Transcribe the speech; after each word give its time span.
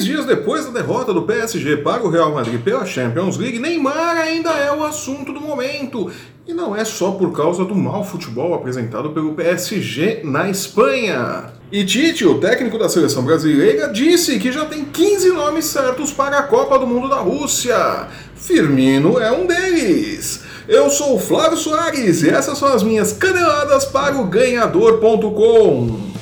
Três 0.00 0.04
dias 0.16 0.24
depois 0.24 0.64
da 0.64 0.70
derrota 0.70 1.12
do 1.12 1.24
PSG 1.24 1.76
para 1.78 2.02
o 2.02 2.08
Real 2.08 2.32
Madrid 2.32 2.58
pela 2.62 2.86
Champions 2.86 3.36
League, 3.36 3.58
Neymar 3.58 4.16
ainda 4.16 4.48
é 4.48 4.72
o 4.72 4.82
assunto 4.82 5.30
do 5.30 5.42
momento. 5.42 6.10
E 6.46 6.54
não 6.54 6.74
é 6.74 6.86
só 6.86 7.10
por 7.10 7.36
causa 7.36 7.66
do 7.66 7.74
mau 7.74 8.02
futebol 8.02 8.54
apresentado 8.54 9.10
pelo 9.10 9.34
PSG 9.34 10.22
na 10.24 10.48
Espanha. 10.48 11.52
E 11.70 11.84
Tite, 11.84 12.24
o 12.24 12.40
técnico 12.40 12.78
da 12.78 12.88
seleção 12.88 13.22
brasileira, 13.24 13.92
disse 13.92 14.38
que 14.38 14.50
já 14.50 14.64
tem 14.64 14.86
15 14.86 15.32
nomes 15.32 15.66
certos 15.66 16.10
para 16.10 16.38
a 16.38 16.44
Copa 16.44 16.78
do 16.78 16.86
Mundo 16.86 17.06
da 17.06 17.16
Rússia. 17.16 18.08
Firmino 18.34 19.20
é 19.20 19.30
um 19.30 19.46
deles. 19.46 20.44
Eu 20.66 20.88
sou 20.88 21.16
o 21.16 21.20
Flávio 21.20 21.58
Soares 21.58 22.22
e 22.22 22.30
essas 22.30 22.56
são 22.56 22.72
as 22.72 22.82
minhas 22.82 23.12
caneladas 23.12 23.84
para 23.84 24.16
o 24.16 24.24
ganhador.com. 24.24 26.19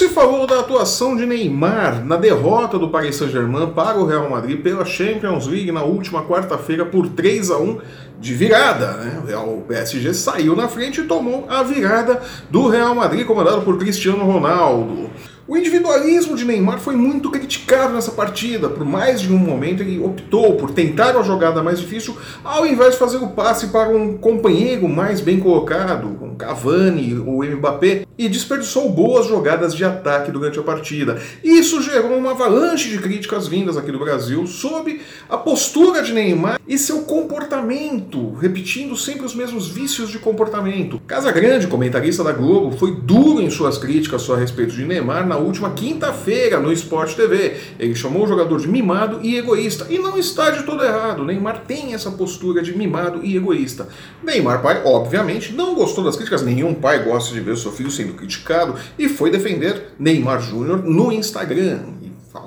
se 0.00 0.08
falou 0.08 0.46
da 0.46 0.60
atuação 0.60 1.14
de 1.14 1.26
Neymar 1.26 2.02
na 2.06 2.16
derrota 2.16 2.78
do 2.78 2.88
Paris 2.88 3.16
Saint-Germain 3.16 3.66
para 3.74 3.98
o 3.98 4.06
Real 4.06 4.30
Madrid 4.30 4.62
pela 4.62 4.82
Champions 4.82 5.46
League 5.46 5.70
na 5.70 5.82
última 5.82 6.24
quarta-feira 6.24 6.86
por 6.86 7.06
3 7.10 7.50
a 7.50 7.58
1 7.58 7.78
de 8.18 8.32
virada. 8.32 8.92
Né? 8.92 9.36
O 9.36 9.60
PSG 9.60 10.14
saiu 10.14 10.56
na 10.56 10.68
frente 10.68 11.02
e 11.02 11.04
tomou 11.04 11.44
a 11.50 11.62
virada 11.62 12.18
do 12.48 12.66
Real 12.66 12.94
Madrid, 12.94 13.26
comandado 13.26 13.60
por 13.60 13.76
Cristiano 13.76 14.24
Ronaldo. 14.24 15.10
O 15.50 15.56
individualismo 15.56 16.36
de 16.36 16.44
Neymar 16.44 16.78
foi 16.78 16.94
muito 16.94 17.28
criticado 17.28 17.92
nessa 17.92 18.12
partida. 18.12 18.68
Por 18.68 18.84
mais 18.84 19.20
de 19.20 19.32
um 19.32 19.36
momento, 19.36 19.82
ele 19.82 19.98
optou 19.98 20.54
por 20.54 20.70
tentar 20.70 21.16
a 21.16 21.24
jogada 21.24 21.60
mais 21.60 21.80
difícil, 21.80 22.16
ao 22.44 22.64
invés 22.64 22.92
de 22.92 23.00
fazer 23.00 23.16
o 23.16 23.30
passe 23.30 23.66
para 23.66 23.88
um 23.88 24.16
companheiro 24.16 24.88
mais 24.88 25.20
bem 25.20 25.40
colocado, 25.40 26.06
um 26.22 26.36
Cavani 26.36 27.18
ou 27.18 27.44
Mbappé, 27.44 28.06
e 28.16 28.28
desperdiçou 28.28 28.90
boas 28.90 29.26
jogadas 29.26 29.74
de 29.74 29.84
ataque 29.84 30.30
durante 30.30 30.60
a 30.60 30.62
partida. 30.62 31.20
Isso 31.42 31.82
gerou 31.82 32.16
uma 32.16 32.30
avalanche 32.30 32.88
de 32.88 32.98
críticas 32.98 33.48
vindas 33.48 33.76
aqui 33.76 33.90
do 33.90 33.98
Brasil 33.98 34.46
sobre 34.46 35.00
a 35.28 35.36
postura 35.36 36.00
de 36.00 36.12
Neymar 36.12 36.60
e 36.68 36.78
seu 36.78 37.00
comportamento, 37.02 38.34
repetindo 38.34 38.94
sempre 38.94 39.26
os 39.26 39.34
mesmos 39.34 39.66
vícios 39.66 40.10
de 40.10 40.18
comportamento. 40.20 41.00
Casa 41.08 41.32
Grande, 41.32 41.66
comentarista 41.66 42.22
da 42.22 42.30
Globo, 42.30 42.76
foi 42.76 42.94
duro 42.94 43.40
em 43.40 43.50
suas 43.50 43.78
críticas 43.78 44.22
só 44.22 44.34
a 44.34 44.38
respeito 44.38 44.74
de 44.76 44.84
Neymar 44.84 45.26
na 45.26 45.39
última 45.40 45.70
quinta-feira 45.70 46.60
no 46.60 46.72
Sport 46.72 47.14
TV. 47.14 47.56
Ele 47.78 47.94
chamou 47.94 48.24
o 48.24 48.28
jogador 48.28 48.60
de 48.60 48.68
mimado 48.68 49.20
e 49.22 49.36
egoísta. 49.36 49.86
E 49.90 49.98
não 49.98 50.18
está 50.18 50.50
de 50.50 50.62
todo 50.62 50.84
errado. 50.84 51.24
Neymar 51.24 51.64
tem 51.66 51.94
essa 51.94 52.10
postura 52.10 52.62
de 52.62 52.76
mimado 52.76 53.20
e 53.24 53.36
egoísta. 53.36 53.88
Neymar, 54.22 54.62
pai, 54.62 54.82
obviamente, 54.84 55.52
não 55.52 55.74
gostou 55.74 56.04
das 56.04 56.16
críticas. 56.16 56.42
Nenhum 56.42 56.74
pai 56.74 57.04
gosta 57.04 57.34
de 57.34 57.40
ver 57.40 57.56
seu 57.56 57.72
filho 57.72 57.90
sendo 57.90 58.14
criticado 58.14 58.74
e 58.98 59.08
foi 59.08 59.30
defender 59.30 59.94
Neymar 59.98 60.40
Júnior 60.40 60.84
no 60.84 61.12
Instagram 61.12 62.00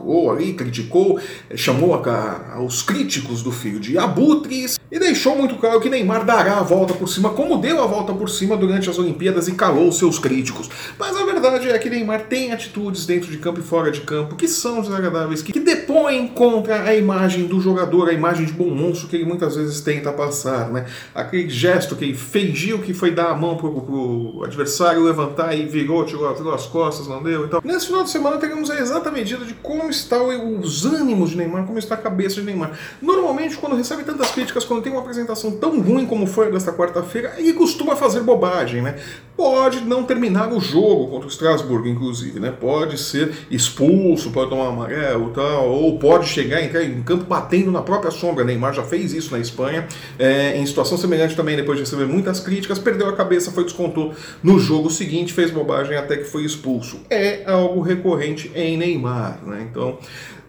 falou 0.03 0.31
ali, 0.31 0.53
criticou, 0.53 1.19
chamou 1.55 1.95
a, 1.95 2.53
a, 2.53 2.61
os 2.61 2.81
críticos 2.81 3.41
do 3.41 3.51
filho 3.51 3.79
de 3.79 3.97
abutres 3.97 4.79
e 4.91 4.99
deixou 4.99 5.35
muito 5.35 5.55
claro 5.55 5.79
que 5.79 5.89
Neymar 5.89 6.25
dará 6.25 6.57
a 6.57 6.63
volta 6.63 6.93
por 6.93 7.07
cima, 7.07 7.29
como 7.29 7.57
deu 7.57 7.81
a 7.81 7.87
volta 7.87 8.13
por 8.13 8.29
cima 8.29 8.57
durante 8.57 8.89
as 8.89 8.99
Olimpíadas 8.99 9.47
e 9.47 9.53
calou 9.53 9.91
seus 9.91 10.19
críticos. 10.19 10.69
Mas 10.99 11.15
a 11.15 11.23
verdade 11.23 11.69
é 11.69 11.79
que 11.79 11.89
Neymar 11.89 12.25
tem 12.25 12.51
atitudes 12.51 13.05
dentro 13.05 13.31
de 13.31 13.37
campo 13.37 13.59
e 13.59 13.63
fora 13.63 13.91
de 13.91 14.01
campo 14.01 14.35
que 14.35 14.47
são 14.47 14.81
desagradáveis, 14.81 15.41
que, 15.41 15.53
que 15.53 15.59
depõem 15.59 16.27
contra 16.27 16.83
a 16.83 16.95
imagem 16.95 17.45
do 17.45 17.61
jogador, 17.61 18.09
a 18.09 18.13
imagem 18.13 18.45
de 18.45 18.51
bom 18.51 18.69
monstro 18.69 19.07
que 19.07 19.15
ele 19.15 19.25
muitas 19.25 19.55
vezes 19.55 19.79
tenta 19.81 20.11
passar, 20.11 20.69
né? 20.69 20.85
Aquele 21.15 21.49
gesto 21.49 21.95
que 21.95 22.03
ele 22.03 22.13
fingiu 22.13 22.79
que 22.79 22.93
foi 22.93 23.11
dar 23.11 23.31
a 23.31 23.35
mão 23.35 23.55
pro, 23.55 23.71
pro 23.81 24.43
adversário 24.43 25.03
levantar 25.03 25.55
e 25.57 25.65
virou, 25.65 26.05
tirou, 26.05 26.33
tirou 26.35 26.53
as 26.53 26.65
costas, 26.65 27.07
não 27.07 27.23
deu 27.23 27.45
e 27.45 27.47
tal. 27.47 27.61
Nesse 27.63 27.87
final 27.87 28.03
de 28.03 28.09
semana 28.09 28.37
teremos 28.37 28.69
a 28.69 28.79
exata 28.79 29.09
medida 29.09 29.45
de 29.45 29.53
como 29.55 29.92
estão 29.95 30.59
os 30.59 30.85
ânimos 30.85 31.31
de 31.31 31.37
Neymar, 31.37 31.65
como 31.65 31.79
está 31.79 31.95
a 31.95 31.97
cabeça 31.97 32.35
de 32.35 32.43
Neymar. 32.43 32.71
Normalmente, 33.01 33.57
quando 33.57 33.75
recebe 33.75 34.03
tantas 34.03 34.31
críticas, 34.31 34.65
quando 34.65 34.81
tem 34.81 34.91
uma 34.91 35.01
apresentação 35.01 35.51
tão 35.51 35.79
ruim 35.81 36.05
como 36.05 36.27
foi 36.27 36.51
desta 36.51 36.71
quarta-feira, 36.71 37.33
ele 37.37 37.53
costuma 37.53 37.95
fazer 37.95 38.21
bobagem, 38.21 38.81
né? 38.81 38.95
Pode 39.35 39.81
não 39.81 40.03
terminar 40.03 40.51
o 40.53 40.59
jogo 40.59 41.07
contra 41.07 41.27
o 41.27 41.31
Strasbourg, 41.31 41.89
inclusive, 41.89 42.39
né? 42.39 42.51
Pode 42.51 42.97
ser 42.99 43.33
expulso, 43.49 44.31
pode 44.31 44.49
tomar 44.49 44.67
amarelo 44.67 45.31
tal, 45.31 45.69
ou 45.69 45.97
pode 45.97 46.27
chegar 46.27 46.61
e 46.61 46.65
entrar 46.65 46.83
em 46.83 47.01
campo 47.01 47.25
batendo 47.25 47.71
na 47.71 47.81
própria 47.81 48.11
sombra. 48.11 48.43
Neymar 48.43 48.73
já 48.73 48.83
fez 48.83 49.13
isso 49.13 49.31
na 49.31 49.39
Espanha, 49.39 49.87
é, 50.19 50.57
em 50.57 50.65
situação 50.65 50.97
semelhante 50.97 51.35
também, 51.35 51.55
depois 51.55 51.77
de 51.77 51.83
receber 51.83 52.05
muitas 52.05 52.39
críticas, 52.39 52.79
perdeu 52.79 53.07
a 53.09 53.13
cabeça, 53.13 53.51
foi 53.51 53.63
descontou 53.63 54.13
no 54.41 54.59
jogo 54.59 54.89
seguinte, 54.89 55.33
fez 55.33 55.51
bobagem 55.51 55.97
até 55.97 56.17
que 56.17 56.25
foi 56.25 56.43
expulso. 56.43 56.99
É 57.09 57.43
algo 57.45 57.81
recorrente 57.81 58.51
em 58.55 58.77
Neymar, 58.77 59.39
né? 59.45 59.67
Então, 59.69 59.82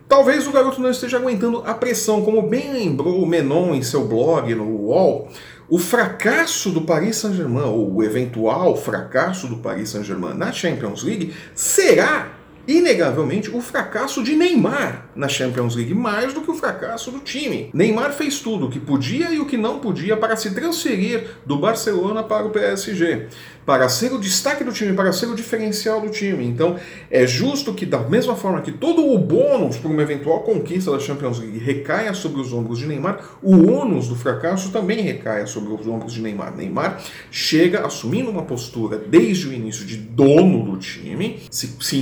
talvez 0.08 0.46
o 0.46 0.52
garoto 0.52 0.80
não 0.80 0.90
esteja 0.90 1.18
aguentando 1.18 1.62
a 1.66 1.74
pressão, 1.74 2.22
como 2.22 2.42
bem 2.42 2.72
lembrou 2.72 3.22
o 3.22 3.26
Menon 3.26 3.74
em 3.74 3.82
seu 3.82 4.06
blog 4.06 4.54
no 4.54 4.64
UOL. 4.64 5.28
O 5.68 5.78
fracasso 5.78 6.70
do 6.70 6.82
Paris 6.82 7.16
Saint-Germain, 7.16 7.64
ou 7.64 7.94
o 7.94 8.02
eventual 8.02 8.76
fracasso 8.76 9.46
do 9.48 9.56
Paris 9.56 9.90
Saint-Germain 9.90 10.34
na 10.34 10.52
Champions 10.52 11.02
League, 11.02 11.34
será 11.54 12.43
inegavelmente 12.66 13.50
o 13.50 13.60
fracasso 13.60 14.22
de 14.22 14.34
Neymar 14.34 15.06
na 15.14 15.28
Champions 15.28 15.76
League, 15.76 15.94
mais 15.94 16.32
do 16.32 16.40
que 16.40 16.50
o 16.50 16.54
fracasso 16.54 17.10
do 17.10 17.20
time. 17.20 17.70
Neymar 17.72 18.12
fez 18.12 18.40
tudo 18.40 18.66
o 18.66 18.70
que 18.70 18.80
podia 18.80 19.30
e 19.30 19.38
o 19.38 19.46
que 19.46 19.56
não 19.56 19.78
podia 19.78 20.16
para 20.16 20.36
se 20.36 20.54
transferir 20.54 21.24
do 21.46 21.56
Barcelona 21.58 22.22
para 22.22 22.46
o 22.46 22.50
PSG 22.50 23.28
para 23.64 23.88
ser 23.88 24.12
o 24.12 24.18
destaque 24.18 24.62
do 24.62 24.72
time, 24.72 24.94
para 24.94 25.12
ser 25.12 25.26
o 25.26 25.34
diferencial 25.34 26.00
do 26.00 26.10
time. 26.10 26.44
Então, 26.44 26.76
é 27.10 27.26
justo 27.26 27.72
que, 27.72 27.86
da 27.86 27.98
mesma 27.98 28.36
forma 28.36 28.60
que 28.60 28.72
todo 28.72 29.06
o 29.06 29.18
bônus 29.18 29.76
para 29.76 29.90
uma 29.90 30.02
eventual 30.02 30.40
conquista 30.40 30.90
da 30.90 30.98
Champions 30.98 31.38
League 31.38 31.58
recaia 31.58 32.12
sobre 32.14 32.40
os 32.40 32.52
ombros 32.52 32.78
de 32.78 32.86
Neymar, 32.86 33.38
o 33.42 33.70
ônus 33.70 34.08
do 34.08 34.16
fracasso 34.16 34.70
também 34.70 35.00
recaia 35.00 35.46
sobre 35.46 35.72
os 35.72 35.86
ombros 35.86 36.12
de 36.12 36.20
Neymar. 36.20 36.54
Neymar 36.54 37.02
chega 37.30 37.86
assumindo 37.86 38.30
uma 38.30 38.42
postura 38.42 38.98
desde 38.98 39.48
o 39.48 39.52
início 39.52 39.84
de 39.84 39.96
dono 39.96 40.70
do 40.70 40.76
time, 40.76 41.40
se, 41.50 41.76
se 41.80 41.96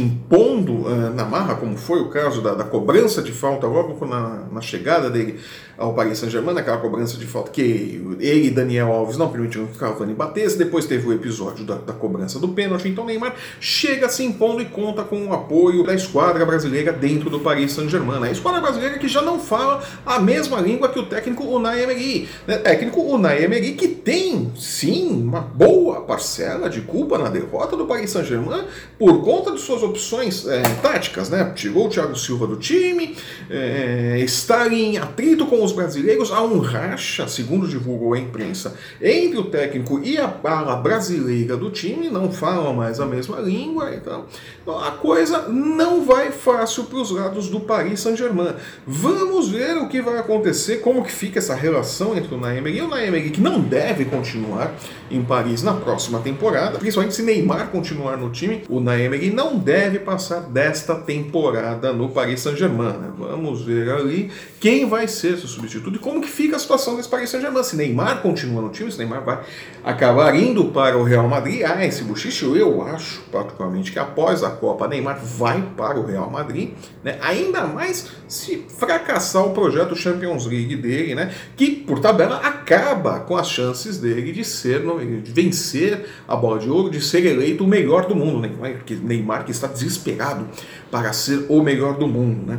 uh, 0.54 1.10
na 1.14 1.24
marra, 1.24 1.54
como 1.54 1.76
foi 1.76 2.00
o 2.00 2.08
caso 2.08 2.42
da, 2.42 2.54
da 2.54 2.64
cobrança 2.64 3.22
de 3.22 3.32
falta 3.32 3.66
logo 3.66 4.04
na, 4.06 4.46
na 4.50 4.60
chegada 4.60 5.10
dele 5.10 5.40
ao 5.82 5.92
Paris 5.94 6.18
Saint-Germain, 6.18 6.56
aquela 6.56 6.78
cobrança 6.78 7.18
de 7.18 7.26
falta 7.26 7.50
que 7.50 7.60
ele 8.20 8.46
e 8.46 8.50
Daniel 8.50 8.92
Alves 8.92 9.16
não 9.16 9.28
permitiram 9.28 9.66
que 9.66 9.76
o 9.76 9.78
Cavani 9.78 10.14
batesse, 10.14 10.56
depois 10.56 10.86
teve 10.86 11.08
o 11.08 11.12
episódio 11.12 11.64
da, 11.64 11.74
da, 11.74 11.92
cobrança 11.92 12.38
do 12.38 12.48
pênalti, 12.48 12.88
então 12.88 13.04
Neymar 13.04 13.34
chega 13.58 14.08
se 14.08 14.24
impondo 14.24 14.62
e 14.62 14.66
conta 14.66 15.02
com 15.02 15.26
o 15.26 15.32
apoio 15.32 15.82
da 15.82 15.92
esquadra 15.92 16.46
brasileira 16.46 16.92
dentro 16.92 17.28
do 17.28 17.40
Paris 17.40 17.72
Saint-Germain. 17.72 18.22
A 18.22 18.30
esquadra 18.30 18.60
brasileira 18.60 18.96
que 18.96 19.08
já 19.08 19.20
não 19.22 19.40
fala 19.40 19.82
a 20.06 20.20
mesma 20.20 20.60
língua 20.60 20.88
que 20.88 21.00
o 21.00 21.06
técnico 21.06 21.44
Unai 21.44 21.82
Emery. 21.82 22.28
Né? 22.46 22.58
Técnico 22.58 23.00
Unai 23.00 23.44
Emery 23.44 23.72
que 23.72 23.88
tem, 23.88 24.52
sim, 24.56 25.10
uma 25.10 25.40
boa 25.40 26.02
parcela 26.02 26.70
de 26.70 26.82
culpa 26.82 27.18
na 27.18 27.28
derrota 27.28 27.76
do 27.76 27.86
Paris 27.86 28.10
Saint-Germain 28.10 28.64
por 28.98 29.24
conta 29.24 29.50
de 29.50 29.60
suas 29.60 29.82
opções 29.82 30.46
é, 30.46 30.62
táticas, 30.80 31.28
né? 31.28 31.52
Tirou 31.56 31.86
o 31.86 31.90
Thiago 31.90 32.16
Silva 32.16 32.46
do 32.46 32.56
time, 32.56 33.16
é, 33.50 34.20
está 34.20 34.68
em 34.68 34.96
atrito 34.96 35.46
com 35.46 35.64
os 35.64 35.71
brasileiros, 35.72 36.30
há 36.30 36.42
um 36.42 36.60
racha, 36.60 37.26
segundo 37.26 37.66
divulgou 37.66 38.14
a 38.14 38.18
imprensa, 38.18 38.74
entre 39.00 39.38
o 39.38 39.44
técnico 39.44 40.00
e 40.02 40.18
a 40.18 40.26
bala 40.26 40.76
brasileira 40.76 41.56
do 41.56 41.70
time, 41.70 42.08
não 42.08 42.30
falam 42.30 42.74
mais 42.74 43.00
a 43.00 43.06
mesma 43.06 43.40
língua, 43.40 43.94
então, 43.94 44.26
a 44.80 44.90
coisa 44.92 45.48
não 45.48 46.04
vai 46.04 46.30
fácil 46.30 46.84
para 46.84 46.98
os 46.98 47.10
lados 47.10 47.48
do 47.48 47.60
Paris 47.60 48.00
Saint-Germain. 48.00 48.54
Vamos 48.86 49.48
ver 49.48 49.76
o 49.76 49.88
que 49.88 50.00
vai 50.00 50.18
acontecer, 50.18 50.78
como 50.78 51.02
que 51.02 51.12
fica 51.12 51.38
essa 51.38 51.54
relação 51.54 52.16
entre 52.16 52.34
o 52.34 52.38
Naemery 52.38 52.78
e 52.78 52.82
o 52.82 52.88
Naemery, 52.88 53.30
que 53.30 53.40
não 53.40 53.60
deve 53.60 54.04
continuar 54.04 54.74
em 55.10 55.22
Paris 55.22 55.62
na 55.62 55.74
próxima 55.74 56.20
temporada, 56.20 56.78
principalmente 56.78 57.14
se 57.14 57.22
Neymar 57.22 57.68
continuar 57.68 58.16
no 58.16 58.30
time, 58.30 58.62
o 58.68 58.80
Naemery 58.80 59.30
não 59.30 59.58
deve 59.58 59.98
passar 59.98 60.40
desta 60.40 60.94
temporada 60.94 61.92
no 61.92 62.08
Paris 62.08 62.40
Saint-Germain. 62.40 62.98
Né? 62.98 63.10
Vamos 63.18 63.62
ver 63.62 63.90
ali 63.90 64.30
quem 64.58 64.88
vai 64.88 65.06
ser 65.06 65.36
seu 65.36 65.48
substituto 65.52 65.96
e 65.96 65.98
como 65.98 66.20
que 66.20 66.28
fica 66.28 66.56
a 66.56 66.58
situação 66.58 66.96
desse 66.96 67.08
Paris 67.08 67.30
Saint-Germain. 67.30 67.62
Se 67.62 67.76
Neymar 67.76 68.22
continua 68.22 68.62
no 68.62 68.70
time, 68.70 68.90
se 68.90 68.98
Neymar 68.98 69.24
vai 69.24 69.40
acabar 69.84 70.34
indo 70.34 70.66
para 70.66 70.96
o 70.96 71.02
Real 71.02 71.28
Madrid, 71.28 71.62
ah, 71.64 71.84
esse 71.84 72.02
bochicho 72.04 72.56
eu 72.56 72.82
acho 72.82 73.22
particularmente 73.30 73.92
que 73.92 73.98
após 73.98 74.42
a 74.42 74.50
Copa 74.50 74.88
Neymar 74.88 75.20
vai 75.22 75.62
para 75.76 75.98
o 75.98 76.06
Real 76.06 76.30
Madrid, 76.30 76.70
né? 77.02 77.18
ainda 77.20 77.66
mais 77.66 78.10
se 78.28 78.64
fracassar 78.68 79.44
o 79.46 79.50
projeto 79.50 79.94
Champions 79.94 80.46
League 80.46 80.76
dele, 80.76 81.14
né? 81.14 81.32
que 81.56 81.70
por 81.70 82.00
tabela 82.00 82.36
acaba 82.36 83.20
com 83.20 83.36
as 83.36 83.48
chances 83.48 83.98
dele 83.98 84.32
de 84.32 84.44
ser, 84.44 84.82
de 85.22 85.32
vencer 85.32 86.06
a 86.26 86.36
bola 86.36 86.58
de 86.58 86.68
ouro, 86.68 86.90
de 86.90 87.00
ser 87.00 87.24
eleito 87.26 87.64
o 87.64 87.68
melhor 87.68 88.06
do 88.06 88.14
mundo. 88.14 88.40
Neymar 88.40 88.84
que, 88.84 88.94
Neymar 88.94 89.44
que 89.44 89.50
está 89.50 89.66
desesperado 89.66 90.48
para 90.90 91.12
ser 91.12 91.46
o 91.48 91.62
melhor 91.62 91.96
do 91.96 92.06
mundo. 92.06 92.46
Né? 92.46 92.58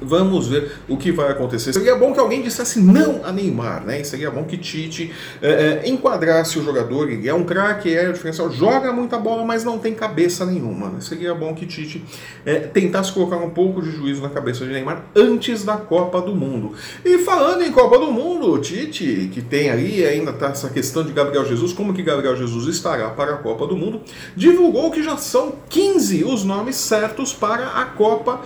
Vamos 0.00 0.48
ver 0.48 0.72
o 0.88 0.96
que 0.96 1.10
vai 1.10 1.30
acontecer. 1.30 1.72
Seria 1.72 1.96
bom 1.96 2.12
que 2.12 2.20
alguém 2.20 2.42
dissesse 2.42 2.80
não 2.80 3.20
a 3.24 3.32
Neymar, 3.32 3.84
né? 3.84 4.02
Seria 4.04 4.30
bom 4.30 4.44
que 4.44 4.56
Tite 4.56 5.12
é, 5.42 5.82
é, 5.84 5.88
enquadrasse 5.88 6.58
o 6.58 6.64
jogador. 6.64 7.10
Ele 7.10 7.28
é 7.28 7.34
um 7.34 7.44
craque, 7.44 7.94
é 7.94 8.10
diferencial, 8.12 8.50
joga 8.50 8.92
muita 8.92 9.18
bola, 9.18 9.44
mas 9.44 9.64
não 9.64 9.78
tem 9.78 9.94
cabeça 9.94 10.46
nenhuma. 10.46 10.88
Né? 10.88 11.00
Seria 11.00 11.34
bom 11.34 11.54
que 11.54 11.66
Tite 11.66 12.04
é, 12.46 12.60
tentasse 12.60 13.12
colocar 13.12 13.36
um 13.36 13.50
pouco 13.50 13.82
de 13.82 13.90
juízo 13.90 14.22
na 14.22 14.28
cabeça 14.28 14.64
de 14.64 14.72
Neymar 14.72 15.04
antes 15.16 15.64
da 15.64 15.76
Copa 15.76 16.20
do 16.20 16.34
Mundo. 16.34 16.74
E 17.04 17.18
falando 17.18 17.62
em 17.62 17.72
Copa 17.72 17.98
do 17.98 18.12
Mundo, 18.12 18.58
Tite, 18.58 19.30
que 19.32 19.42
tem 19.42 19.70
aí 19.70 20.06
ainda 20.06 20.32
tá 20.32 20.48
essa 20.48 20.68
questão 20.68 21.02
de 21.02 21.12
Gabriel 21.12 21.44
Jesus, 21.44 21.72
como 21.72 21.92
que 21.92 22.02
Gabriel 22.02 22.36
Jesus 22.36 22.66
estará 22.66 23.10
para 23.10 23.34
a 23.34 23.36
Copa 23.38 23.66
do 23.66 23.76
Mundo, 23.76 24.00
divulgou 24.36 24.90
que 24.90 25.02
já 25.02 25.16
são 25.16 25.54
15 25.68 26.24
os 26.24 26.44
nomes 26.44 26.76
certos 26.76 27.32
para 27.32 27.68
a 27.68 27.84
Copa 27.84 28.42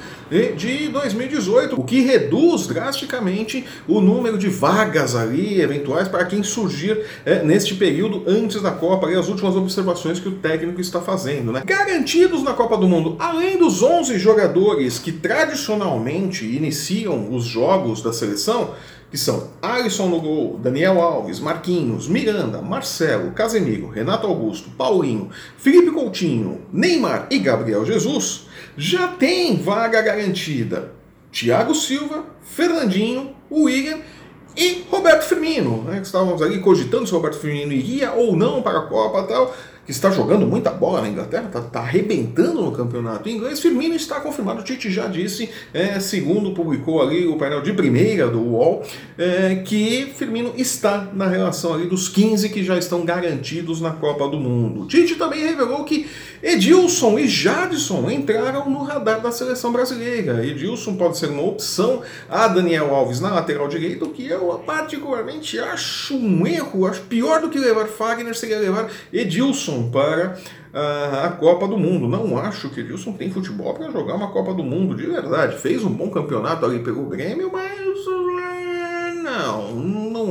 de 0.56 0.88
2018, 0.88 1.41
o 1.48 1.84
que 1.84 2.00
reduz 2.00 2.66
drasticamente 2.66 3.64
o 3.86 4.00
número 4.00 4.38
de 4.38 4.48
vagas 4.48 5.14
ali 5.14 5.60
eventuais 5.60 6.08
para 6.08 6.24
quem 6.24 6.42
surgir 6.42 7.04
é, 7.24 7.42
neste 7.42 7.74
período 7.74 8.22
antes 8.26 8.60
da 8.60 8.70
Copa, 8.70 9.10
e 9.10 9.14
as 9.14 9.28
últimas 9.28 9.56
observações 9.56 10.20
que 10.20 10.28
o 10.28 10.32
técnico 10.32 10.80
está 10.80 11.00
fazendo. 11.00 11.52
Né? 11.52 11.62
Garantidos 11.64 12.42
na 12.42 12.52
Copa 12.52 12.76
do 12.76 12.88
Mundo, 12.88 13.16
além 13.18 13.58
dos 13.58 13.82
11 13.82 14.18
jogadores 14.18 14.98
que 14.98 15.12
tradicionalmente 15.12 16.44
iniciam 16.44 17.34
os 17.34 17.44
jogos 17.44 18.02
da 18.02 18.12
seleção, 18.12 18.74
que 19.12 19.18
são 19.18 19.50
Alisson 19.60 20.08
no 20.08 20.18
gol, 20.18 20.58
Daniel 20.58 20.98
Alves, 20.98 21.38
Marquinhos, 21.38 22.08
Miranda, 22.08 22.62
Marcelo, 22.62 23.32
Casemiro, 23.32 23.88
Renato 23.88 24.26
Augusto, 24.26 24.70
Paulinho, 24.70 25.28
Felipe 25.58 25.90
Coutinho, 25.90 26.62
Neymar 26.72 27.26
e 27.30 27.38
Gabriel 27.38 27.84
Jesus, 27.84 28.46
já 28.74 29.08
tem 29.08 29.56
vaga 29.58 30.00
garantida. 30.00 31.01
Thiago 31.32 31.74
Silva, 31.74 32.26
Fernandinho, 32.42 33.34
William 33.50 33.98
e 34.54 34.84
Roberto 34.90 35.24
Firmino, 35.24 35.82
né, 35.84 35.96
que 35.96 36.06
estávamos 36.06 36.42
ali 36.42 36.60
cogitando 36.60 37.06
se 37.06 37.12
o 37.12 37.16
Roberto 37.16 37.38
Firmino 37.38 37.72
iria 37.72 38.12
ou 38.12 38.36
não 38.36 38.60
para 38.60 38.80
a 38.80 38.82
Copa 38.82 39.22
tal 39.22 39.52
que 39.84 39.90
está 39.90 40.10
jogando 40.10 40.46
muita 40.46 40.70
bola 40.70 41.02
na 41.02 41.08
Inglaterra, 41.08 41.46
está 41.46 41.60
tá 41.60 41.80
arrebentando 41.80 42.62
no 42.62 42.70
campeonato 42.70 43.28
inglês. 43.28 43.60
Firmino 43.60 43.94
está 43.94 44.20
confirmado, 44.20 44.60
o 44.60 44.64
Tite 44.64 44.90
já 44.90 45.08
disse, 45.08 45.50
é, 45.74 45.98
segundo 45.98 46.52
publicou 46.52 47.02
ali 47.02 47.26
o 47.26 47.36
painel 47.36 47.62
de 47.62 47.72
primeira 47.72 48.28
do 48.28 48.40
UOL, 48.40 48.84
é, 49.18 49.56
que 49.56 50.12
Firmino 50.14 50.52
está 50.56 51.08
na 51.12 51.26
relação 51.26 51.74
ali 51.74 51.86
dos 51.86 52.08
15 52.08 52.48
que 52.50 52.62
já 52.62 52.78
estão 52.78 53.04
garantidos 53.04 53.80
na 53.80 53.90
Copa 53.90 54.28
do 54.28 54.38
Mundo. 54.38 54.86
Tite 54.86 55.16
também 55.16 55.44
revelou 55.44 55.84
que 55.84 56.06
Edilson 56.42 57.20
e 57.20 57.28
Jadson 57.28 58.10
entraram 58.10 58.68
no 58.68 58.82
radar 58.82 59.20
da 59.20 59.30
seleção 59.30 59.70
brasileira. 59.70 60.44
Edilson 60.44 60.96
pode 60.96 61.16
ser 61.16 61.28
uma 61.28 61.44
opção 61.44 62.02
a 62.28 62.48
Daniel 62.48 62.92
Alves 62.92 63.20
na 63.20 63.30
lateral 63.30 63.68
direita, 63.68 64.04
o 64.04 64.10
que 64.10 64.26
eu 64.26 64.60
particularmente 64.66 65.58
acho 65.60 66.16
um 66.16 66.44
erro, 66.44 66.86
acho 66.86 67.02
pior 67.02 67.40
do 67.40 67.48
que 67.48 67.58
levar 67.58 67.86
Fagner 67.86 68.34
seria 68.34 68.58
levar 68.58 68.90
Edilson 69.12 69.88
para 69.90 70.36
a, 70.72 71.26
a 71.26 71.30
Copa 71.30 71.68
do 71.68 71.78
Mundo. 71.78 72.08
Não 72.08 72.36
acho 72.36 72.70
que 72.70 72.80
Edilson 72.80 73.12
tem 73.12 73.30
futebol 73.30 73.74
para 73.74 73.90
jogar 73.90 74.14
uma 74.14 74.32
Copa 74.32 74.52
do 74.52 74.64
Mundo, 74.64 74.96
de 74.96 75.06
verdade. 75.06 75.58
Fez 75.58 75.84
um 75.84 75.90
bom 75.90 76.10
campeonato 76.10 76.64
ali 76.64 76.80
pelo 76.80 77.04
Grêmio, 77.04 77.50
mas 77.52 77.81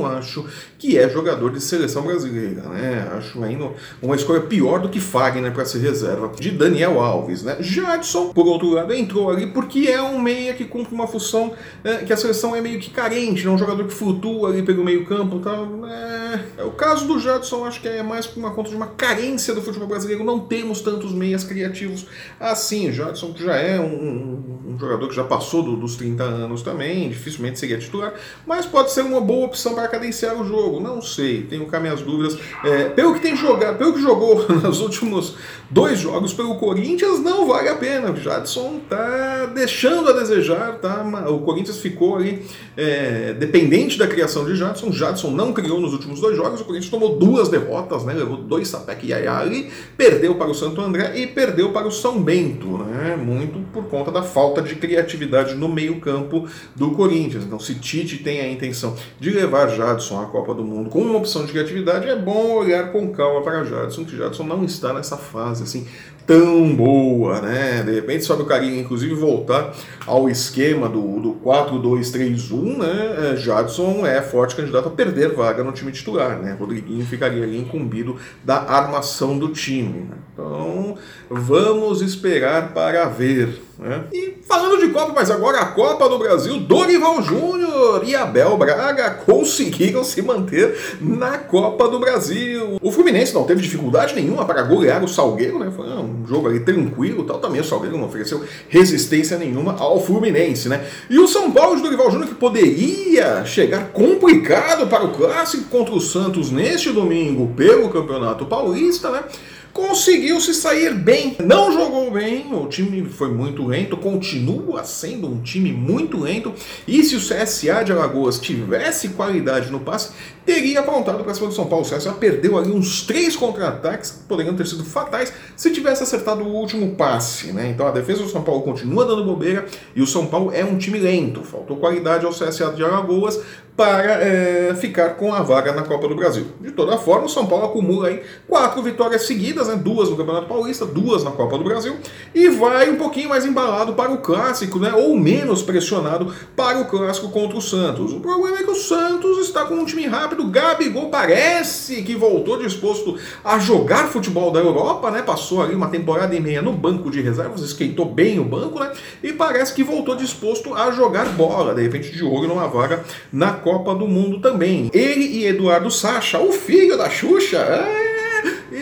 acho 0.06 0.44
que 0.78 0.98
é 0.98 1.08
jogador 1.08 1.52
de 1.52 1.60
seleção 1.60 2.02
brasileira, 2.02 2.62
né? 2.62 3.08
Acho 3.16 3.42
ainda 3.42 3.70
uma 4.00 4.16
escolha 4.16 4.40
pior 4.40 4.80
do 4.80 4.88
que 4.88 5.00
Fagner 5.00 5.52
para 5.52 5.64
ser 5.64 5.78
reserva 5.78 6.28
de 6.38 6.50
Daniel 6.50 7.00
Alves, 7.00 7.42
né? 7.42 7.56
Jadson, 7.60 8.32
por 8.32 8.46
outro 8.46 8.70
lado, 8.70 8.92
entrou 8.92 9.30
ali 9.30 9.46
porque 9.48 9.88
é 9.88 10.00
um 10.02 10.20
meia 10.20 10.54
que 10.54 10.64
cumpre 10.64 10.94
uma 10.94 11.06
função 11.06 11.52
é, 11.84 11.98
que 11.98 12.12
a 12.12 12.16
seleção 12.16 12.54
é 12.54 12.60
meio 12.60 12.80
que 12.80 12.90
carente, 12.90 13.46
é 13.46 13.50
um 13.50 13.58
jogador 13.58 13.84
que 13.86 13.94
flutua 13.94 14.50
ali 14.50 14.62
pelo 14.62 14.84
meio 14.84 15.04
campo, 15.06 15.38
tá? 15.38 15.56
É, 15.88 16.62
é 16.62 16.64
o 16.64 16.72
caso 16.72 17.06
do 17.06 17.18
Jadson, 17.18 17.64
acho 17.64 17.80
que 17.80 17.88
é 17.88 18.02
mais 18.02 18.26
por 18.26 18.38
uma 18.38 18.50
conta 18.50 18.70
de 18.70 18.76
uma 18.76 18.88
carência 18.88 19.54
do 19.54 19.62
futebol 19.62 19.88
brasileiro. 19.88 20.24
Não 20.24 20.40
temos 20.40 20.80
tantos 20.80 21.12
meias 21.12 21.44
criativos 21.44 22.06
assim. 22.38 22.92
Jadson 22.92 23.34
já 23.36 23.56
é 23.56 23.80
um, 23.80 24.51
um, 24.74 24.78
jogador 24.78 25.08
que 25.08 25.14
já 25.14 25.24
passou 25.24 25.62
do, 25.62 25.76
dos 25.76 25.96
30 25.96 26.22
anos 26.22 26.62
também, 26.62 27.08
dificilmente 27.08 27.58
seria 27.58 27.78
titular, 27.78 28.14
mas 28.46 28.66
pode 28.66 28.92
ser 28.92 29.02
uma 29.02 29.20
boa 29.20 29.46
opção 29.46 29.74
para 29.74 29.88
cadenciar 29.88 30.40
o 30.40 30.44
jogo. 30.44 30.80
Não 30.80 31.00
sei, 31.00 31.42
tenho 31.42 31.66
cá 31.66 31.78
minhas 31.78 32.00
dúvidas. 32.00 32.38
É, 32.64 32.88
pelo 32.90 33.14
que 33.14 33.20
tem 33.20 33.36
jogado, 33.36 33.78
pelo 33.78 33.92
que 33.92 34.00
jogou 34.00 34.46
nos 34.62 34.80
últimos 34.80 35.36
dois 35.70 35.98
jogos 35.98 36.32
pelo 36.32 36.56
Corinthians, 36.56 37.20
não 37.20 37.46
vale 37.46 37.68
a 37.68 37.74
pena. 37.74 38.10
O 38.10 38.16
Jadson 38.16 38.80
tá 38.88 39.46
deixando 39.46 40.10
a 40.10 40.12
desejar, 40.12 40.78
tá? 40.78 41.02
O 41.28 41.40
Corinthians 41.40 41.78
ficou 41.78 42.16
ali 42.16 42.44
é, 42.76 43.32
dependente 43.32 43.98
da 43.98 44.06
criação 44.06 44.44
de 44.44 44.54
Jadson. 44.54 44.88
O 44.88 44.92
Jadson 44.92 45.30
não 45.30 45.52
criou 45.52 45.80
nos 45.80 45.92
últimos 45.92 46.20
dois 46.20 46.36
jogos. 46.36 46.60
O 46.60 46.64
Corinthians 46.64 46.90
tomou 46.90 47.16
duas 47.16 47.48
derrotas, 47.48 48.04
né? 48.04 48.12
Levou 48.12 48.36
dois 48.36 48.68
Sapec 48.68 49.06
e 49.06 49.12
Ayali, 49.12 49.70
perdeu 49.96 50.34
para 50.34 50.50
o 50.50 50.54
Santo 50.54 50.80
André 50.80 51.12
e 51.16 51.26
perdeu 51.26 51.72
para 51.72 51.86
o 51.86 51.92
São 51.92 52.22
Bento, 52.22 52.78
né? 52.78 53.16
Muito 53.16 53.60
por 53.72 53.84
conta 53.84 54.10
da 54.10 54.22
falta 54.22 54.61
de 54.62 54.76
criatividade 54.76 55.54
no 55.54 55.68
meio-campo 55.68 56.48
do 56.74 56.92
Corinthians. 56.92 57.44
Então, 57.44 57.58
se 57.58 57.74
Tite 57.76 58.18
tem 58.18 58.40
a 58.40 58.50
intenção 58.50 58.96
de 59.18 59.30
levar 59.30 59.68
Jadson 59.68 60.20
à 60.20 60.26
Copa 60.26 60.54
do 60.54 60.64
Mundo 60.64 60.90
com 60.90 61.00
uma 61.00 61.18
opção 61.18 61.44
de 61.44 61.52
criatividade, 61.52 62.08
é 62.08 62.16
bom 62.16 62.52
olhar 62.52 62.92
com 62.92 63.12
calma 63.12 63.42
para 63.42 63.64
Jadson, 63.64 64.04
que 64.04 64.16
Jadson 64.16 64.44
não 64.44 64.64
está 64.64 64.92
nessa 64.92 65.16
fase 65.16 65.62
assim 65.62 65.86
tão 66.26 66.74
boa, 66.74 67.40
né? 67.40 67.82
De 67.82 67.92
repente 67.92 68.24
sobe 68.24 68.42
o 68.42 68.46
carinha, 68.46 68.80
inclusive, 68.80 69.14
voltar 69.14 69.74
ao 70.06 70.28
esquema 70.28 70.88
do, 70.88 71.20
do 71.20 71.34
4-2-3-1, 71.44 72.76
né? 72.78 73.32
É, 73.32 73.36
Jadson 73.36 74.06
é 74.06 74.22
forte 74.22 74.54
candidato 74.54 74.88
a 74.88 74.90
perder 74.90 75.34
vaga 75.34 75.64
no 75.64 75.72
time 75.72 75.92
titular, 75.92 76.38
né? 76.38 76.56
Rodriguinho 76.58 77.04
ficaria 77.04 77.42
ali 77.42 77.58
incumbido 77.58 78.16
da 78.44 78.62
armação 78.62 79.38
do 79.38 79.48
time. 79.48 80.06
Né? 80.08 80.16
Então, 80.32 80.96
vamos 81.32 82.02
esperar 82.02 82.72
para 82.74 83.06
ver. 83.06 83.60
Né? 83.78 84.04
E 84.12 84.34
falando 84.46 84.78
de 84.78 84.92
Copa, 84.92 85.12
mas 85.14 85.30
agora 85.30 85.58
a 85.58 85.66
Copa 85.66 86.08
do 86.08 86.18
Brasil, 86.18 86.60
Dorival 86.60 87.20
Júnior 87.22 88.02
e 88.06 88.14
Abel 88.14 88.56
Braga 88.56 89.10
conseguiram 89.10 90.04
se 90.04 90.22
manter 90.22 90.98
na 91.00 91.38
Copa 91.38 91.88
do 91.88 91.98
Brasil. 91.98 92.78
O 92.80 92.92
Fluminense 92.92 93.34
não 93.34 93.44
teve 93.44 93.62
dificuldade 93.62 94.14
nenhuma 94.14 94.44
para 94.44 94.62
golear 94.62 95.02
o 95.02 95.08
Salgueiro, 95.08 95.58
né? 95.58 95.72
Foi 95.74 95.86
um 95.86 96.24
jogo 96.26 96.48
ali 96.48 96.60
tranquilo, 96.60 97.24
tal. 97.24 97.38
Também 97.38 97.60
o 97.60 97.64
Salgueiro 97.64 97.96
não 97.96 98.06
ofereceu 98.06 98.44
resistência 98.68 99.36
nenhuma 99.36 99.74
ao 99.78 100.00
Fluminense, 100.00 100.68
né? 100.68 100.86
E 101.10 101.18
o 101.18 101.26
São 101.26 101.50
Paulo 101.50 101.76
de 101.76 101.82
Dorival 101.82 102.10
Júnior 102.10 102.28
que 102.28 102.34
poderia 102.34 103.44
chegar 103.44 103.88
complicado 103.88 104.86
para 104.86 105.04
o 105.04 105.12
clássico 105.12 105.64
contra 105.64 105.94
o 105.94 106.00
Santos 106.00 106.52
neste 106.52 106.90
domingo 106.90 107.52
pelo 107.56 107.88
Campeonato 107.88 108.46
Paulista, 108.46 109.10
né? 109.10 109.24
Conseguiu 109.72 110.40
se 110.40 110.54
sair 110.54 110.94
bem. 110.94 111.36
Não 111.40 111.72
jogou 111.72 112.10
bem, 112.10 112.52
o 112.52 112.66
time 112.66 113.08
foi 113.08 113.32
muito 113.32 113.66
lento, 113.66 113.96
continua 113.96 114.84
sendo 114.84 115.26
um 115.26 115.40
time 115.40 115.72
muito 115.72 116.18
lento. 116.18 116.52
E 116.86 117.02
se 117.02 117.16
o 117.16 117.20
CSA 117.20 117.82
de 117.84 117.92
Alagoas 117.92 118.38
tivesse 118.38 119.10
qualidade 119.10 119.70
no 119.70 119.80
passe, 119.80 120.12
teria 120.44 120.80
apontado 120.80 121.22
para 121.24 121.34
cima 121.34 121.48
do 121.48 121.54
São 121.54 121.66
Paulo. 121.66 121.86
O 121.86 121.88
CSA 121.88 122.12
perdeu 122.12 122.58
ali 122.58 122.70
uns 122.70 123.02
três 123.02 123.34
contra-ataques 123.34 124.10
que 124.10 124.18
poderiam 124.24 124.54
ter 124.54 124.66
sido 124.66 124.84
fatais 124.84 125.32
se 125.56 125.70
tivesse 125.70 126.02
acertado 126.02 126.42
o 126.42 126.54
último 126.54 126.94
passe. 126.94 127.52
Né? 127.52 127.70
Então 127.70 127.86
a 127.86 127.90
defesa 127.90 128.22
do 128.22 128.28
São 128.28 128.42
Paulo 128.42 128.62
continua 128.62 129.06
dando 129.06 129.24
bobeira 129.24 129.66
e 129.94 130.02
o 130.02 130.06
São 130.06 130.26
Paulo 130.26 130.52
é 130.52 130.64
um 130.64 130.76
time 130.76 130.98
lento. 130.98 131.42
Faltou 131.42 131.76
qualidade 131.76 132.26
ao 132.26 132.32
CSA 132.32 132.72
de 132.72 132.84
Alagoas 132.84 133.40
para 133.82 134.22
é, 134.22 134.74
ficar 134.76 135.16
com 135.16 135.34
a 135.34 135.42
vaga 135.42 135.72
na 135.72 135.82
Copa 135.82 136.06
do 136.06 136.14
Brasil. 136.14 136.46
De 136.60 136.70
toda 136.70 136.96
forma, 136.96 137.26
o 137.26 137.28
São 137.28 137.46
Paulo 137.46 137.64
acumula 137.64 138.06
aí 138.06 138.22
quatro 138.46 138.80
vitórias 138.80 139.22
seguidas, 139.22 139.66
né? 139.66 139.74
duas 139.74 140.08
no 140.08 140.16
Campeonato 140.16 140.46
Paulista, 140.46 140.86
duas 140.86 141.24
na 141.24 141.32
Copa 141.32 141.58
do 141.58 141.64
Brasil, 141.64 141.96
e 142.32 142.48
vai 142.48 142.88
um 142.90 142.94
pouquinho 142.94 143.28
mais 143.28 143.44
embalado 143.44 143.94
para 143.94 144.12
o 144.12 144.18
clássico, 144.18 144.78
né? 144.78 144.92
ou 144.94 145.16
menos 145.16 145.64
pressionado 145.64 146.32
para 146.54 146.78
o 146.78 146.84
clássico 146.84 147.28
contra 147.30 147.58
o 147.58 147.60
Santos. 147.60 148.12
O 148.12 148.20
problema 148.20 148.58
é 148.58 148.62
que 148.62 148.70
o 148.70 148.76
Santos 148.76 149.38
está 149.38 149.64
com 149.64 149.74
um 149.74 149.84
time 149.84 150.06
rápido, 150.06 150.46
Gabigol 150.46 151.10
parece 151.10 152.02
que 152.02 152.14
voltou 152.14 152.62
disposto 152.62 153.18
a 153.44 153.58
jogar 153.58 154.06
futebol 154.06 154.52
da 154.52 154.60
Europa, 154.60 155.10
né? 155.10 155.22
passou 155.22 155.60
ali 155.60 155.74
uma 155.74 155.88
temporada 155.88 156.32
e 156.36 156.40
meia 156.40 156.62
no 156.62 156.72
banco 156.72 157.10
de 157.10 157.20
reservas, 157.20 157.62
esquentou 157.62 158.04
bem 158.04 158.38
o 158.38 158.44
banco, 158.44 158.78
né? 158.78 158.92
e 159.24 159.32
parece 159.32 159.74
que 159.74 159.82
voltou 159.82 160.14
disposto 160.14 160.72
a 160.72 160.92
jogar 160.92 161.30
bola, 161.30 161.74
de 161.74 161.82
repente 161.82 162.12
de 162.12 162.22
olho 162.22 162.46
numa 162.46 162.68
vaga 162.68 163.04
na 163.32 163.54
Copa 163.54 163.71
do 163.78 164.06
Mundo 164.06 164.38
também. 164.40 164.90
Ele 164.92 165.24
e 165.24 165.46
Eduardo 165.46 165.90
Sacha, 165.90 166.38
o 166.38 166.52
filho 166.52 166.96
da 166.96 167.08
Xuxa, 167.08 167.58
é 167.58 168.11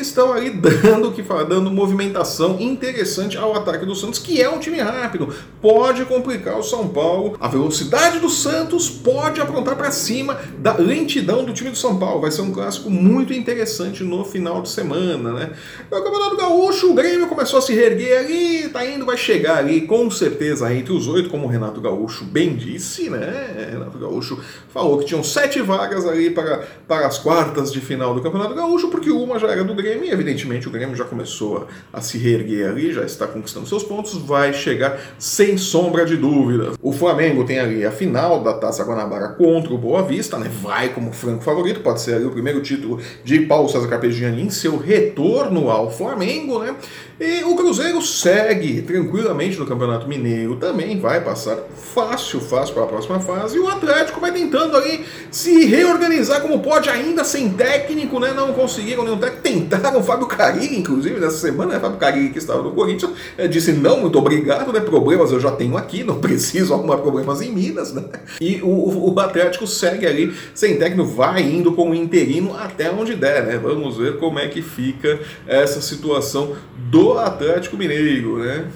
estão 0.00 0.33
ali 0.33 0.50
dando 0.50 1.12
que 1.12 1.23
dando 1.49 1.71
movimentação 1.71 2.59
interessante 2.61 3.37
ao 3.37 3.54
ataque 3.54 3.87
do 3.87 3.95
Santos, 3.95 4.19
que 4.19 4.40
é 4.42 4.49
um 4.49 4.59
time 4.59 4.78
rápido, 4.78 5.33
pode 5.61 6.04
complicar 6.04 6.59
o 6.59 6.62
São 6.62 6.88
Paulo. 6.88 7.37
A 7.40 7.49
velocidade 7.49 8.19
do 8.19 8.28
Santos 8.28 8.88
pode 8.88 9.40
aprontar 9.40 9.76
para 9.76 9.90
cima 9.90 10.38
da 10.59 10.76
lentidão 10.76 11.45
do 11.45 11.52
time 11.52 11.71
do 11.71 11.76
São 11.76 11.99
Paulo. 11.99 12.21
Vai 12.21 12.30
ser 12.30 12.42
um 12.42 12.52
clássico 12.52 12.90
muito 12.90 13.33
interessante 13.33 14.02
no 14.02 14.25
final 14.25 14.62
de 14.62 14.69
semana, 14.69 15.33
né? 15.33 15.52
O 15.90 16.02
Campeonato 16.02 16.37
Gaúcho, 16.37 16.90
o 16.90 16.95
Grêmio 16.95 17.28
começou 17.28 17.59
a 17.59 17.62
se 17.62 17.73
reerguer 17.73 18.19
ali, 18.19 18.69
tá 18.69 18.85
indo, 18.85 19.07
vai 19.07 19.16
chegar 19.16 19.59
ali 19.59 19.83
com 19.83 20.11
certeza 20.11 20.73
entre 20.75 20.92
os 20.92 21.07
oito, 21.07 21.30
como 21.30 21.47
o 21.47 21.49
Renato 21.49 21.80
Gaúcho 21.80 22.25
bem 22.25 22.57
disse, 22.57 23.09
né? 23.09 23.69
Renato 23.71 23.99
Gaúcho 23.99 24.40
falou 24.69 24.99
que 24.99 25.04
tinham 25.04 25.23
sete 25.23 25.61
vagas 25.61 26.07
ali 26.07 26.30
para, 26.30 26.66
para 26.88 27.07
as 27.07 27.19
quartas 27.19 27.73
de 27.73 27.80
final 27.80 28.14
do 28.14 28.21
Campeonato 28.21 28.54
Gaúcho, 28.54 28.88
porque 28.88 29.11
uma 29.11 29.38
já 29.38 29.49
era 29.49 29.61
do 29.64 29.75
Grêmio 29.75 29.89
e 30.04 30.11
evidentemente 30.11 30.68
o 30.68 30.70
Grêmio 30.70 30.97
já 30.97 31.04
começou 31.04 31.66
a, 31.92 32.00
se 32.00 32.18
reerguer 32.18 32.68
ali, 32.68 32.92
já 32.92 33.02
está 33.02 33.26
conquistando 33.26 33.66
seus 33.66 33.82
pontos, 33.82 34.14
vai 34.14 34.52
chegar 34.52 35.00
sem 35.18 35.56
sombra 35.56 36.04
de 36.04 36.16
dúvidas. 36.16 36.76
O 36.82 36.92
Flamengo 36.92 37.44
tem 37.44 37.59
ali 37.59 37.85
a 37.85 37.90
final 37.90 38.42
da 38.42 38.54
Taça 38.54 38.85
Guanabara 38.85 39.28
contra 39.28 39.73
o 39.73 39.78
Boa 39.78 40.02
Vista, 40.02 40.38
né? 40.38 40.50
Vai 40.62 40.90
como 40.90 41.12
franco 41.12 41.42
favorito, 41.42 41.80
pode 41.80 42.00
ser 42.00 42.14
ali 42.14 42.25
o 42.25 42.30
primeiro 42.30 42.61
título 42.61 43.00
de 43.25 43.40
Paulo 43.40 43.68
César 43.68 43.88
Carpegiani 43.88 44.42
em 44.42 44.50
seu 44.50 44.76
retorno 44.76 45.70
ao 45.70 45.90
Flamengo, 45.90 46.61
né? 46.61 46.75
E 47.20 47.44
o 47.44 47.54
Cruzeiro 47.54 48.00
segue 48.00 48.80
tranquilamente 48.80 49.59
no 49.59 49.66
Campeonato 49.66 50.09
Mineiro, 50.09 50.56
também 50.56 50.99
vai 50.99 51.20
passar 51.20 51.59
fácil, 51.75 52.40
fácil 52.40 52.73
para 52.73 52.85
a 52.85 52.87
próxima 52.87 53.20
fase. 53.20 53.56
E 53.56 53.61
o 53.61 53.68
Atlético 53.68 54.20
vai 54.20 54.32
tentando 54.32 54.75
ali 54.75 55.04
se 55.30 55.66
reorganizar 55.66 56.40
como 56.40 56.61
pode, 56.61 56.88
ainda 56.88 57.23
sem 57.23 57.50
técnico, 57.50 58.18
né? 58.18 58.32
Não 58.32 58.54
conseguiram 58.54 59.04
nenhum 59.04 59.18
técnico. 59.18 59.40
Tentaram 59.80 60.00
o 60.00 60.02
Fábio 60.02 60.26
Carilli, 60.26 60.78
inclusive, 60.78 61.18
nessa 61.18 61.38
semana, 61.38 61.72
né? 61.72 61.80
Fábio 61.80 61.99
Carilli, 61.99 62.28
que 62.28 62.38
estava 62.38 62.62
no 62.62 62.72
Corinthians, 62.72 63.12
eh, 63.38 63.49
disse: 63.49 63.72
não, 63.72 63.99
muito 63.99 64.18
obrigado, 64.18 64.70
né? 64.75 64.80
Problemas 64.80 65.32
eu 65.32 65.40
já 65.40 65.52
tenho 65.52 65.75
aqui, 65.75 66.04
não 66.04 66.16
preciso 66.20 66.75
arrumar 66.75 66.99
problemas 66.99 67.40
em 67.40 67.50
Minas, 67.50 67.90
né? 67.94 68.04
E 68.42 68.60
o, 68.62 69.10
o 69.10 69.18
Atlético 69.18 69.66
segue 69.66 70.06
ali 70.06 70.34
sem 70.54 70.76
técnico, 70.76 71.08
vai 71.08 71.40
indo 71.42 71.72
com 71.72 71.90
o 71.90 71.94
interino 71.94 72.54
até 72.54 72.90
onde 72.90 73.14
der, 73.14 73.46
né? 73.46 73.56
Vamos 73.56 73.96
ver 73.96 74.18
como 74.18 74.38
é 74.38 74.49
que 74.49 74.60
fica 74.60 75.18
essa 75.46 75.80
situação 75.80 76.54
do 76.90 77.18
Atlético 77.18 77.78
Mineiro, 77.78 78.38
né? 78.38 78.66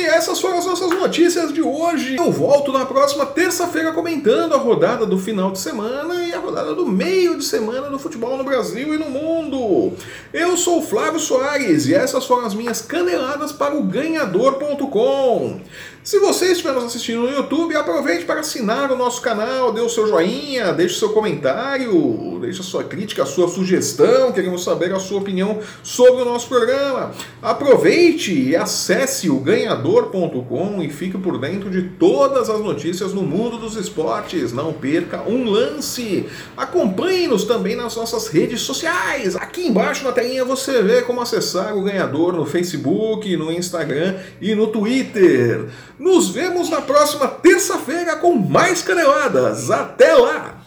E 0.00 0.04
essas 0.04 0.40
foram 0.40 0.58
as 0.58 0.66
nossas 0.66 0.90
notícias 0.90 1.52
de 1.52 1.62
hoje. 1.62 2.16
Eu 2.16 2.32
volto 2.32 2.72
na 2.72 2.86
próxima 2.86 3.26
terça-feira 3.26 3.92
comentando 3.92 4.54
a 4.54 4.58
rodada 4.58 5.04
do 5.04 5.18
final 5.18 5.50
de 5.50 5.58
semana 5.58 6.21
rodada 6.42 6.74
do 6.74 6.84
meio 6.84 7.38
de 7.38 7.44
semana 7.44 7.88
do 7.88 7.98
futebol 7.98 8.36
no 8.36 8.44
Brasil 8.44 8.92
e 8.92 8.98
no 8.98 9.08
mundo. 9.08 9.96
Eu 10.32 10.56
sou 10.56 10.82
Flávio 10.82 11.20
Soares 11.20 11.86
e 11.86 11.94
essas 11.94 12.26
foram 12.26 12.44
as 12.44 12.54
minhas 12.54 12.82
caneladas 12.82 13.52
para 13.52 13.76
o 13.76 13.82
ganhador.com. 13.84 15.60
Se 16.02 16.18
você 16.18 16.50
estiver 16.50 16.72
nos 16.72 16.82
assistindo 16.82 17.22
no 17.22 17.30
YouTube, 17.30 17.76
aproveite 17.76 18.24
para 18.24 18.40
assinar 18.40 18.90
o 18.90 18.96
nosso 18.96 19.22
canal, 19.22 19.72
dê 19.72 19.80
o 19.80 19.88
seu 19.88 20.08
joinha, 20.08 20.72
deixe 20.72 20.98
seu 20.98 21.10
comentário, 21.10 22.40
deixe 22.40 22.60
a 22.60 22.64
sua 22.64 22.82
crítica, 22.82 23.22
a 23.22 23.26
sua 23.26 23.46
sugestão, 23.46 24.32
queremos 24.32 24.64
saber 24.64 24.92
a 24.92 24.98
sua 24.98 25.20
opinião 25.20 25.60
sobre 25.80 26.22
o 26.22 26.24
nosso 26.24 26.48
programa. 26.48 27.12
Aproveite 27.40 28.32
e 28.32 28.56
acesse 28.56 29.30
o 29.30 29.38
ganhador.com 29.38 30.82
e 30.82 30.90
fique 30.90 31.16
por 31.16 31.38
dentro 31.38 31.70
de 31.70 31.82
todas 31.82 32.50
as 32.50 32.58
notícias 32.58 33.14
no 33.14 33.22
mundo 33.22 33.56
dos 33.56 33.76
esportes. 33.76 34.52
Não 34.52 34.72
perca 34.72 35.22
um 35.22 35.48
lance. 35.48 36.28
Acompanhe-nos 36.56 37.44
também 37.44 37.76
nas 37.76 37.96
nossas 37.96 38.28
redes 38.28 38.60
sociais. 38.62 39.36
Aqui 39.36 39.66
embaixo 39.66 40.04
na 40.04 40.12
telinha 40.12 40.44
você 40.44 40.82
vê 40.82 41.02
como 41.02 41.20
acessar 41.20 41.76
o 41.76 41.82
ganhador 41.82 42.32
no 42.32 42.46
Facebook, 42.46 43.36
no 43.36 43.50
Instagram 43.52 44.16
e 44.40 44.54
no 44.54 44.68
Twitter. 44.68 45.66
Nos 45.98 46.30
vemos 46.30 46.70
na 46.70 46.80
próxima 46.80 47.28
terça-feira 47.28 48.16
com 48.16 48.34
mais 48.34 48.82
caneladas. 48.82 49.70
Até 49.70 50.14
lá! 50.14 50.61